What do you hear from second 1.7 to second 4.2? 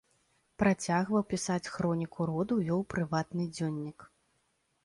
хроніку роду, вёў прыватны дзённік.